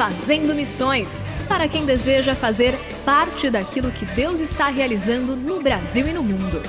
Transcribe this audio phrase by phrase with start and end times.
[0.00, 6.12] Fazendo Missões para quem deseja fazer parte daquilo que Deus está realizando no Brasil e
[6.14, 6.62] no mundo.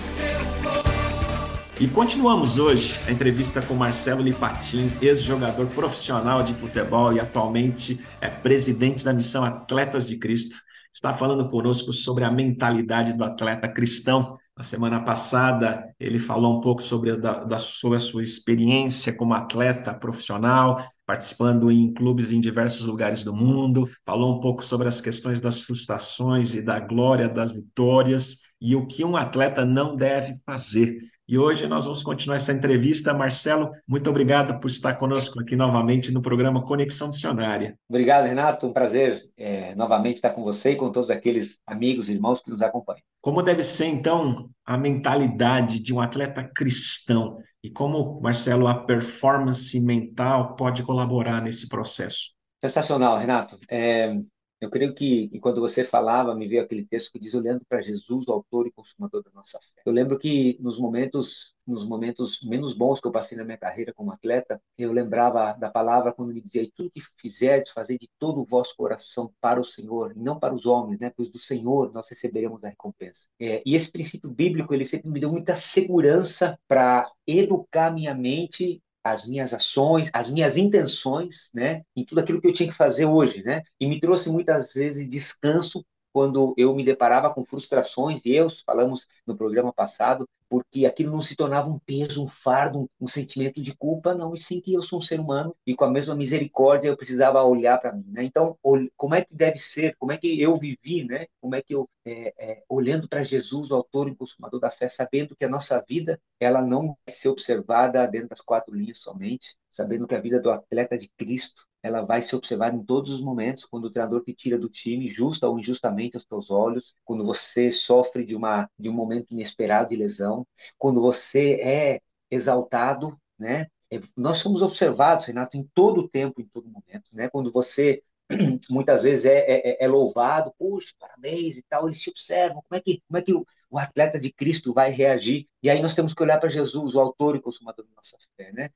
[1.80, 8.28] E continuamos hoje a entrevista com Marcelo Lipatin, ex-jogador profissional de futebol e atualmente é
[8.28, 10.58] presidente da missão Atletas de Cristo.
[10.92, 14.38] Está falando conosco sobre a mentalidade do atleta cristão.
[14.58, 19.34] Na semana passada, ele falou um pouco sobre a, da, sobre a sua experiência como
[19.34, 25.00] atleta profissional, participando em clubes em diversos lugares do mundo, falou um pouco sobre as
[25.00, 30.34] questões das frustrações e da glória das vitórias e o que um atleta não deve
[30.46, 30.98] fazer.
[31.28, 33.14] E hoje nós vamos continuar essa entrevista.
[33.14, 37.78] Marcelo, muito obrigado por estar conosco aqui novamente no programa Conexão Missionária.
[37.90, 38.68] Obrigado, Renato.
[38.68, 42.52] Um prazer é, novamente estar com você e com todos aqueles amigos e irmãos que
[42.52, 43.11] nos acompanham.
[43.22, 47.38] Como deve ser, então, a mentalidade de um atleta cristão?
[47.64, 52.32] E como, Marcelo, a performance mental pode colaborar nesse processo?
[52.60, 53.60] Sensacional, Renato.
[53.70, 54.16] É,
[54.62, 58.28] eu creio que, quando você falava, me veio aquele texto que diz olhando para Jesus,
[58.28, 59.82] o autor e consumador da nossa fé.
[59.84, 63.94] Eu lembro que nos momentos nos momentos menos bons que eu passei na minha carreira
[63.94, 68.42] como atleta, eu lembrava da palavra quando me dizia: tudo que fizerdes, fazer de todo
[68.42, 71.12] o vosso coração para o Senhor, e não para os homens, né?
[71.16, 73.26] Pois do Senhor nós receberemos a recompensa.
[73.40, 78.82] É, e esse princípio bíblico, ele sempre me deu muita segurança para educar minha mente
[79.04, 83.06] as minhas ações, as minhas intenções, né, em tudo aquilo que eu tinha que fazer
[83.06, 88.34] hoje, né, e me trouxe muitas vezes descanso quando eu me deparava com frustrações e
[88.34, 92.88] erros, falamos no programa passado, porque aquilo não se tornava um peso, um fardo, um,
[93.00, 95.86] um, sentimento de culpa, não, e sim que eu sou um ser humano e com
[95.86, 98.24] a mesma misericórdia eu precisava olhar para mim, né?
[98.24, 98.58] Então,
[98.98, 99.96] como é que deve ser?
[99.98, 101.28] Como é que eu vivi, né?
[101.40, 104.90] Como é que eu, é, é, olhando para Jesus, o autor e consumador da fé,
[104.90, 109.56] sabendo que a nossa vida, ela não vai ser observada dentro das quatro linhas somente,
[109.72, 113.22] sabendo que a vida do atleta de Cristo, ela vai ser observada em todos os
[113.22, 117.26] momentos, quando o treinador te tira do time, justa ou injustamente aos teus olhos, quando
[117.26, 120.46] você sofre de, uma, de um momento inesperado de lesão,
[120.78, 123.68] quando você é exaltado, né?
[123.90, 127.30] É, nós somos observados, Renato, em todo o tempo, em todo momento, né?
[127.30, 128.04] Quando você
[128.70, 132.82] muitas vezes é, é, é, louvado, puxa, parabéns e tal, eles te observam, como é
[132.82, 135.48] que, como é que o, o atleta de Cristo vai reagir?
[135.62, 138.52] E aí nós temos que olhar para Jesus, o autor e consumador da nossa fé,
[138.54, 138.70] né?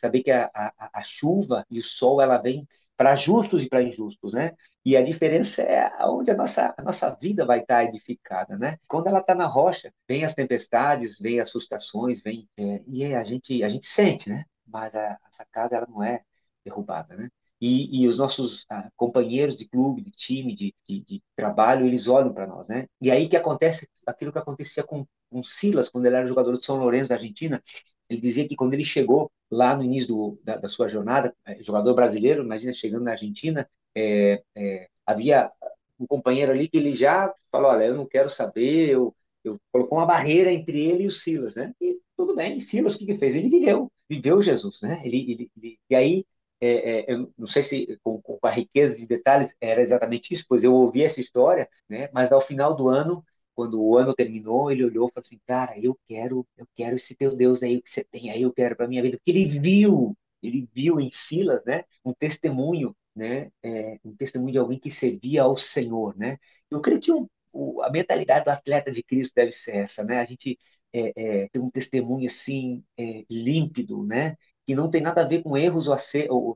[0.00, 2.66] Saber que a, a, a chuva e o sol ela vem
[2.96, 4.52] para justos e para injustos, né?
[4.84, 8.78] E a diferença é onde a nossa, a nossa vida vai estar edificada, né?
[8.86, 13.24] Quando ela está na rocha, vem as tempestades, vem as frustrações, vem é, e a
[13.24, 14.44] gente a gente sente, né?
[14.66, 16.20] Mas a, essa casa ela não é
[16.64, 17.30] derrubada, né?
[17.60, 22.08] E, e os nossos ah, companheiros de clube, de time, de, de, de trabalho, eles
[22.08, 22.86] olham para nós, né?
[23.00, 26.64] E aí que acontece aquilo que acontecia com, com Silas quando ele era jogador de
[26.64, 27.62] São Lourenço da Argentina.
[28.10, 31.62] Ele dizia que quando ele chegou lá no início do, da, da, sua jornada, é,
[31.62, 35.50] jogador brasileiro, imagina chegando na Argentina, é, é, havia
[35.98, 39.14] um companheiro ali que ele já falou, olha, eu não quero saber, eu,
[39.44, 41.72] eu colocou uma barreira entre ele e o Silas, né?
[41.80, 43.36] E tudo bem, Silas o que, que fez?
[43.36, 45.00] Ele viveu, viveu Jesus, né?
[45.04, 46.24] Ele, ele, ele e aí,
[46.60, 50.44] é, é, eu não sei se com, com, a riqueza de detalhes era exatamente isso,
[50.48, 52.08] pois eu ouvi essa história, né?
[52.12, 53.24] Mas ao final do ano
[53.60, 57.14] quando o ano terminou, ele olhou e falou assim: Cara, eu quero, eu quero esse
[57.14, 59.18] teu Deus aí, que você tem aí, eu quero para minha vida.
[59.18, 64.58] Porque ele viu, ele viu em Silas, né, um testemunho né, é, um testemunho de
[64.58, 66.38] alguém que servia ao Senhor, né?
[66.70, 67.12] Eu creio que
[67.52, 70.20] o, a mentalidade do atleta de Cristo deve ser essa, né?
[70.20, 70.58] A gente
[70.92, 74.36] é, é, ter um testemunho assim é, límpido, né?
[74.66, 75.88] Que não tem nada a ver com erros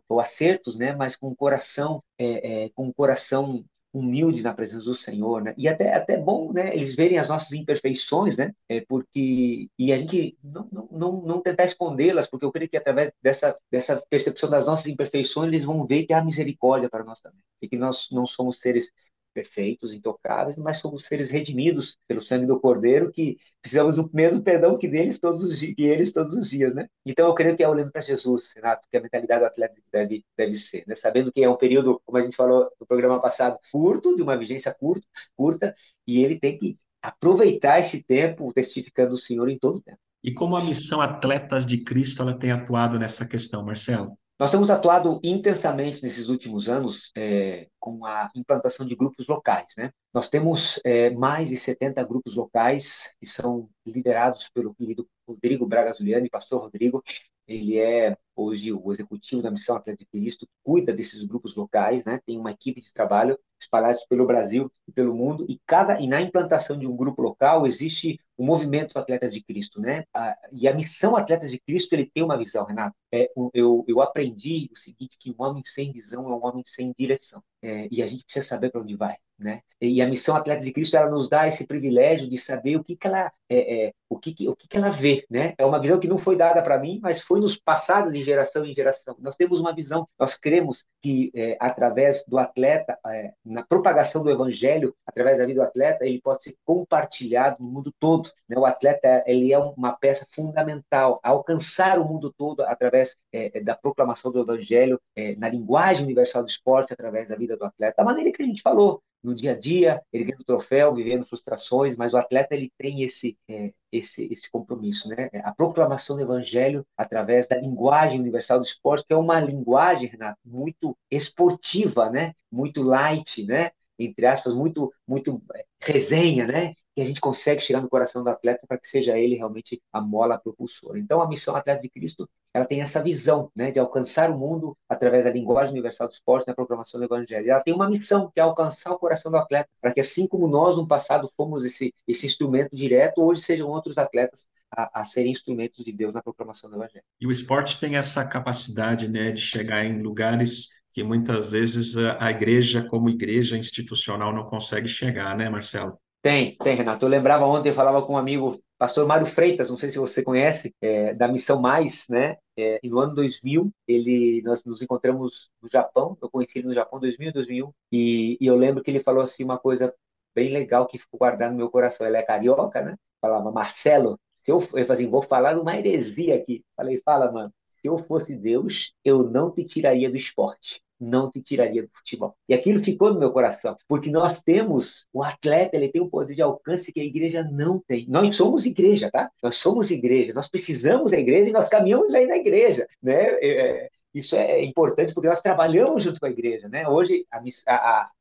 [0.08, 0.94] ou acertos, né?
[0.94, 3.64] Mas com o coração, é, é, com o coração
[3.94, 5.54] humilde na presença do Senhor, né?
[5.56, 6.74] E até até bom, né?
[6.74, 8.52] Eles verem as nossas imperfeições, né?
[8.68, 12.76] É porque e a gente não não, não, não tentar escondê-las, porque eu creio que
[12.76, 17.20] através dessa dessa percepção das nossas imperfeições eles vão ver que há misericórdia para nós
[17.20, 18.90] também e que nós não somos seres
[19.34, 24.78] perfeitos, intocáveis, mas somos seres redimidos pelo sangue do Cordeiro, que precisamos do mesmo perdão
[24.78, 26.86] que deles todos os dias, eles todos os dias, né?
[27.04, 30.24] Então eu creio que é olhando para Jesus, Renato, que a mentalidade do atleta deve
[30.36, 30.94] deve ser, né?
[30.94, 34.36] Sabendo que é um período, como a gente falou no programa passado, curto, de uma
[34.36, 35.06] vigência curta,
[35.36, 35.74] curta,
[36.06, 39.98] e ele tem que aproveitar esse tempo testificando o Senhor em todo o tempo.
[40.22, 44.16] E como a missão Atletas de Cristo ela tem atuado nessa questão, Marcelo?
[44.38, 49.68] Nós temos atuado intensamente nesses últimos anos é, com a implantação de grupos locais.
[49.76, 49.92] Né?
[50.12, 55.92] Nós temos é, mais de 70 grupos locais que são liderados pelo querido Rodrigo Braga
[55.92, 57.02] Zuliani, pastor Rodrigo.
[57.46, 62.20] Ele é hoje o executivo da Missão Atleta de Cristo, cuida desses grupos locais, né?
[62.26, 66.20] tem uma equipe de trabalho espalhados pelo Brasil e pelo mundo, e cada e na
[66.20, 70.04] implantação de um grupo local existe o movimento Atletas de Cristo, né?
[70.12, 72.96] A, e a missão Atletas de Cristo ele tem uma visão, Renato.
[73.12, 76.92] É, eu, eu aprendi o seguinte que um homem sem visão é um homem sem
[76.98, 79.60] direção, é, e a gente precisa saber para onde vai né?
[79.80, 82.96] E a missão Atletas de Cristo ela nos dá esse privilégio de saber o que,
[82.96, 85.54] que ela é, é o que, o que, que ela vê, né?
[85.58, 88.64] É uma visão que não foi dada para mim, mas foi nos passada de geração
[88.64, 89.16] em geração.
[89.18, 94.30] Nós temos uma visão, nós cremos que é, através do atleta, é, na propagação do
[94.30, 98.30] evangelho, através da vida do atleta, ele pode ser compartilhado no mundo todo.
[98.48, 98.56] Né?
[98.56, 104.30] O atleta ele é uma peça fundamental, alcançar o mundo todo através é, da proclamação
[104.30, 108.32] do evangelho é, na linguagem universal do esporte, através da vida do atleta, da maneira
[108.32, 112.18] que a gente falou, no dia a dia, erguendo o troféu, vivendo frustrações, mas o
[112.18, 115.30] atleta ele tem esse é, esse esse compromisso, né?
[115.42, 120.38] A proclamação do evangelho através da linguagem universal do esporte, que é uma linguagem, Renato,
[120.44, 122.34] muito esportiva, né?
[122.52, 123.70] Muito light, né?
[123.98, 126.74] Entre aspas, muito muito é, resenha, né?
[126.94, 130.00] Que a gente consegue chegar no coração do atleta para que seja ele realmente a
[130.00, 130.98] mola propulsora.
[130.98, 134.76] Então, a missão Atleta de Cristo, ela tem essa visão, né, de alcançar o mundo
[134.88, 137.50] através da linguagem universal do esporte, na proclamação do evangelho.
[137.50, 140.46] Ela tem uma missão, que é alcançar o coração do atleta, para que assim como
[140.46, 145.32] nós no passado fomos esse esse instrumento direto, hoje sejam outros atletas a, a, serem
[145.32, 147.04] instrumentos de Deus na proclamação do Evangelho.
[147.20, 152.30] E o esporte tem essa capacidade, né, de chegar em lugares que muitas vezes a
[152.30, 155.98] igreja, como igreja institucional, não consegue chegar, né, Marcelo?
[156.24, 157.04] Tem, tem, Renato.
[157.04, 160.22] Eu lembrava ontem, eu falava com um amigo, pastor Mário Freitas, não sei se você
[160.22, 162.38] conhece, é, da Missão Mais, né?
[162.56, 166.74] É, e no ano 2000, ele, nós nos encontramos no Japão, eu conheci ele no
[166.74, 169.94] Japão 2000 2001, e, e eu lembro que ele falou assim uma coisa
[170.34, 172.06] bem legal que ficou guardada no meu coração.
[172.06, 172.96] Ele é carioca, né?
[173.20, 176.64] Falava, Marcelo, se eu, eu falei assim, vou falar uma heresia aqui.
[176.74, 181.40] Falei, fala, mano, se eu fosse Deus, eu não te tiraria do esporte não te
[181.40, 182.34] tiraria do futebol.
[182.48, 186.34] E aquilo ficou no meu coração, porque nós temos, o atleta, ele tem um poder
[186.34, 188.06] de alcance que a igreja não tem.
[188.08, 189.30] Nós somos igreja, tá?
[189.42, 193.22] Nós somos igreja, nós precisamos da igreja e nós caminhamos aí na igreja, né?
[193.42, 196.88] É, isso é importante porque nós trabalhamos junto com a igreja, né?
[196.88, 197.40] Hoje, a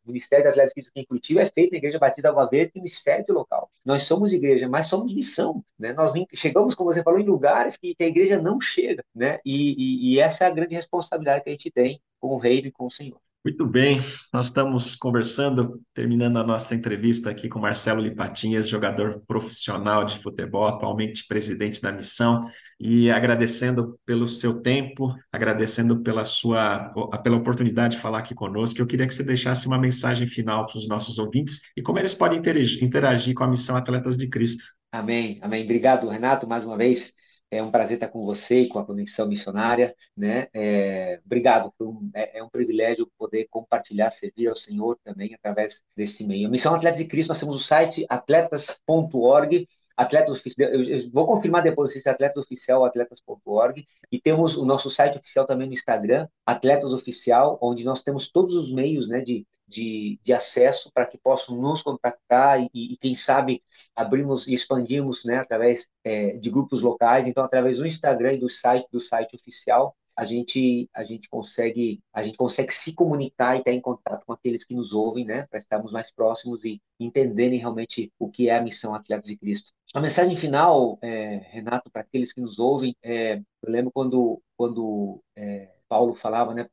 [0.06, 3.34] Ministério da Atlético aqui em Curitiba é feito na Igreja Batista Água Verde, é Ministério
[3.34, 3.70] local.
[3.86, 5.94] Nós somos igreja, mas somos missão, né?
[5.94, 9.40] Nós chegamos, como você falou, em lugares que, que a igreja não chega, né?
[9.46, 12.68] E, e, e essa é a grande responsabilidade que a gente tem com o reino
[12.68, 13.20] e com o Senhor.
[13.46, 14.00] Muito bem,
[14.32, 20.66] nós estamos conversando, terminando a nossa entrevista aqui com Marcelo Lipatinhas, jogador profissional de futebol,
[20.66, 22.40] atualmente presidente da missão,
[22.80, 28.80] e agradecendo pelo seu tempo, agradecendo pela sua pela oportunidade de falar aqui conosco.
[28.80, 32.14] Eu queria que você deixasse uma mensagem final para os nossos ouvintes e como eles
[32.14, 34.64] podem interagir, interagir com a missão Atletas de Cristo.
[34.90, 35.66] Amém, amém.
[35.66, 37.14] Obrigado, Renato, mais uma vez.
[37.54, 40.48] É um prazer estar com você e com a Conexão Missionária, né?
[40.54, 46.26] É, obrigado, um, é, é, um privilégio poder compartilhar, servir ao Senhor também através desse
[46.26, 46.50] meio.
[46.50, 52.02] Missão Atletas de Cristo, nós temos o site atletas.org, Atletas eu vou confirmar depois se
[52.04, 56.92] é Atletas Oficial ou atletas.org, e temos o nosso site oficial também no Instagram, Atletas
[56.92, 61.56] Oficial, onde nós temos todos os meios né, de, de, de acesso para que possam
[61.56, 63.64] nos contactar e, e, quem sabe,
[63.96, 67.28] abrimos e expandimos né, através é, de grupos locais.
[67.28, 72.00] Então, através do Instagram e do site, do site oficial, a gente a gente consegue
[72.14, 75.48] a gente consegue se comunicar e estar em contato com aqueles que nos ouvem, né,
[75.50, 79.72] para estarmos mais próximos e entenderem realmente o que é a missão Atletas de Cristo.
[79.94, 85.22] A mensagem final, é, Renato, para aqueles que nos ouvem, é, eu lembro quando quando
[85.36, 86.70] é, Paulo falava, né,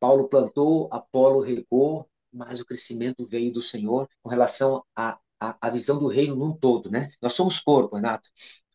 [0.00, 5.98] Paulo plantou, Apolo regou, mas o crescimento veio do Senhor com relação à, à, visão
[5.98, 7.10] do reino num todo, né?
[7.20, 8.28] Nós somos corpo, Renato.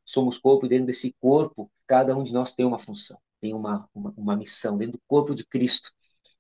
[0.06, 3.88] Somos corpo e dentro desse corpo, cada um de nós tem uma função, tem uma,
[3.94, 5.92] uma, uma missão dentro do corpo de Cristo.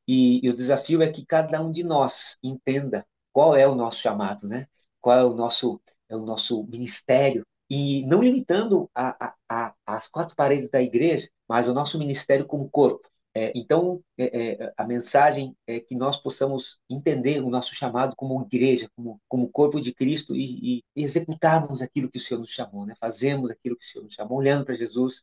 [0.08, 4.00] E, e, o desafio é que cada um de nós entenda qual é o nosso
[4.00, 4.68] chamado, né?
[5.00, 7.46] Qual é o nosso, é o nosso ministério.
[7.70, 12.48] E não limitando a, a, a, as quatro paredes da igreja, mas o nosso ministério
[12.48, 13.08] como corpo.
[13.36, 18.42] É, então, é, é, a mensagem é que nós possamos entender o nosso chamado como
[18.52, 22.86] igreja, como, como corpo de Cristo e, e executarmos aquilo que o Senhor nos chamou,
[22.86, 22.96] né?
[23.00, 25.22] fazemos aquilo que o Senhor nos chamou, olhando para Jesus,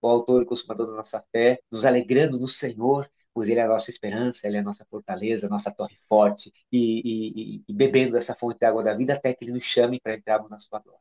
[0.00, 3.68] o autor e consumador da nossa fé, nos alegrando no Senhor, pois Ele é a
[3.68, 8.12] nossa esperança, Ele é a nossa fortaleza, a nossa torre forte, e, e, e bebendo
[8.12, 10.78] dessa fonte de água da vida até que Ele nos chame para entrarmos na sua
[10.78, 11.00] glória.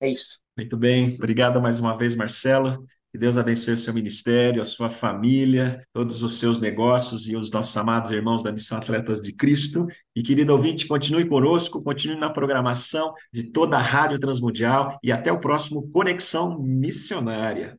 [0.00, 0.38] É isso.
[0.56, 2.86] Muito bem, obrigado mais uma vez, Marcelo.
[3.16, 7.50] Que Deus abençoe o seu ministério, a sua família, todos os seus negócios e os
[7.50, 9.86] nossos amados irmãos da Missão Atletas de Cristo.
[10.14, 15.32] E querido ouvinte, continue conosco, continue na programação de toda a Rádio Transmundial e até
[15.32, 17.78] o próximo Conexão Missionária.